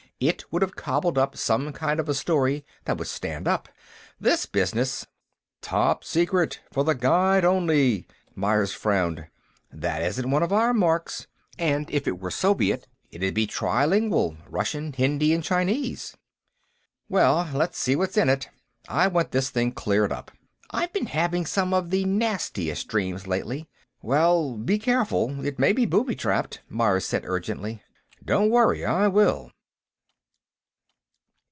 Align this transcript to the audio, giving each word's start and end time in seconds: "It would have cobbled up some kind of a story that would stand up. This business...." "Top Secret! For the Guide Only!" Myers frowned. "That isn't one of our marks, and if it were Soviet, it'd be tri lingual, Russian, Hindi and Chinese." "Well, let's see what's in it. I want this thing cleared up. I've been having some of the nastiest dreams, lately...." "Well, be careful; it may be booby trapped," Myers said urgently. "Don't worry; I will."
"It 0.23 0.45
would 0.51 0.61
have 0.61 0.75
cobbled 0.75 1.17
up 1.17 1.35
some 1.35 1.73
kind 1.73 1.99
of 1.99 2.07
a 2.07 2.13
story 2.13 2.63
that 2.85 2.99
would 2.99 3.07
stand 3.07 3.47
up. 3.47 3.67
This 4.19 4.45
business...." 4.45 5.07
"Top 5.63 6.03
Secret! 6.03 6.59
For 6.71 6.83
the 6.83 6.93
Guide 6.93 7.43
Only!" 7.43 8.05
Myers 8.35 8.71
frowned. 8.71 9.25
"That 9.71 10.03
isn't 10.03 10.29
one 10.29 10.43
of 10.43 10.53
our 10.53 10.75
marks, 10.75 11.25
and 11.57 11.89
if 11.89 12.07
it 12.07 12.19
were 12.19 12.29
Soviet, 12.29 12.87
it'd 13.09 13.33
be 13.33 13.47
tri 13.47 13.83
lingual, 13.83 14.37
Russian, 14.47 14.93
Hindi 14.93 15.33
and 15.33 15.43
Chinese." 15.43 16.15
"Well, 17.09 17.49
let's 17.51 17.79
see 17.79 17.95
what's 17.95 18.15
in 18.15 18.29
it. 18.29 18.47
I 18.87 19.07
want 19.07 19.31
this 19.31 19.49
thing 19.49 19.71
cleared 19.71 20.11
up. 20.11 20.29
I've 20.69 20.93
been 20.93 21.07
having 21.07 21.47
some 21.47 21.73
of 21.73 21.89
the 21.89 22.05
nastiest 22.05 22.87
dreams, 22.87 23.25
lately...." 23.25 23.67
"Well, 24.03 24.55
be 24.55 24.77
careful; 24.77 25.43
it 25.43 25.57
may 25.57 25.73
be 25.73 25.87
booby 25.87 26.13
trapped," 26.15 26.61
Myers 26.69 27.07
said 27.07 27.25
urgently. 27.25 27.81
"Don't 28.23 28.51
worry; 28.51 28.85
I 28.85 29.07
will." 29.07 29.51